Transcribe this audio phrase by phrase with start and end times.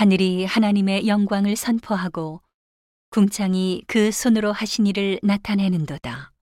[0.00, 2.40] 하늘이 하나님의 영광을 선포하고
[3.10, 6.32] 궁창이 그 손으로 하신 일을 나타내는도다.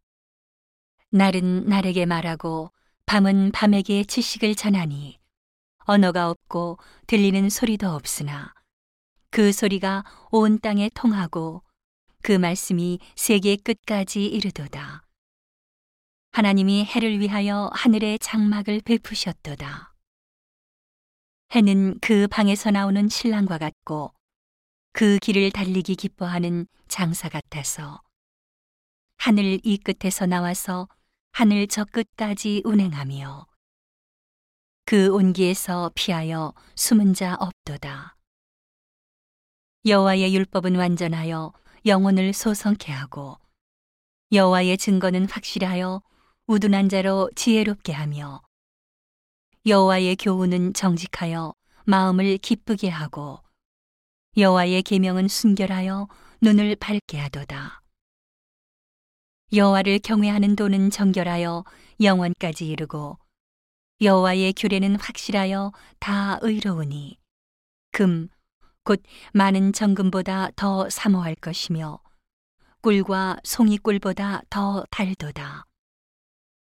[1.11, 2.71] 날은 날에게 말하고
[3.07, 5.19] 밤은 밤에게 지식을 전하니
[5.79, 8.55] 언어가 없고 들리는 소리도 없으나
[9.31, 11.65] 그 소리가 온 땅에 통하고
[12.23, 15.03] 그 말씀이 세계 끝까지 이르도다.
[16.31, 19.98] 하나님이 해를 위하여 하늘의 장막을 베푸셨도다.
[21.55, 24.13] 해는 그 방에서 나오는 신랑과 같고
[24.93, 28.03] 그 길을 달리기 기뻐하는 장사 같아서
[29.17, 30.89] 하늘 이 끝에서 나와서
[31.33, 33.47] 하늘 저 끝까지 운행하며
[34.85, 38.17] 그 온기에서 피하여 숨은 자 없도다.
[39.87, 41.53] 여호와의 율법은 완전하여
[41.87, 43.39] 영혼을 소성케 하고
[44.33, 46.03] 여호와의 증거는 확실하여
[46.47, 48.43] 우둔한 자로 지혜롭게 하며
[49.69, 51.55] 여호와의 교훈은 정직하여
[51.85, 53.39] 마음을 기쁘게 하고
[54.37, 56.09] 여호와의 계명은 순결하여
[56.41, 57.83] 눈을 밝게 하도다.
[59.53, 61.65] 여호와를 경외하는 도는 정결하여
[62.01, 63.19] 영원까지 이르고
[64.01, 67.19] 여호와의 규례는 확실하여 다 의로우니
[67.93, 68.29] 금
[68.89, 69.03] 곧
[69.35, 72.01] 많은 정금보다 더 사모할 것이며
[72.81, 75.68] 꿀과 송이 꿀보다 더 달도다.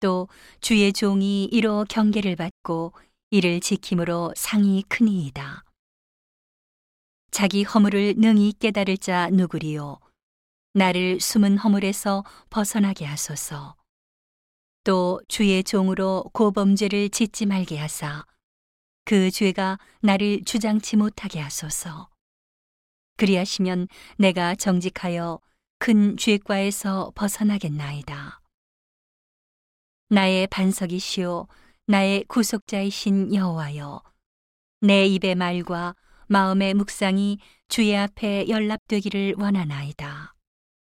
[0.02, 0.28] 또
[0.60, 2.92] 주의 종이 이로 경계를 받고
[3.30, 5.64] 이를 지킴으로 상이 크니이다.
[7.30, 10.00] 자기 허물을 능히 깨달을 자 누구리요
[10.74, 13.76] 나를 숨은 허물에서 벗어나게 하소서.
[14.82, 18.26] 또 주의 종으로 고범죄를 짓지 말게 하사
[19.04, 22.08] 그 죄가 나를 주장치 못하게 하소서.
[23.18, 23.86] 그리하시면
[24.18, 25.40] 내가 정직하여
[25.78, 28.41] 큰 죄과에서 벗어나겠나이다.
[30.12, 31.48] 나의 반석이시오
[31.86, 34.02] 나의 구속자이신 여호와여
[34.82, 35.94] 내 입의 말과
[36.28, 37.38] 마음의 묵상이
[37.68, 40.31] 주의 앞에 연락되기를 원하나이다.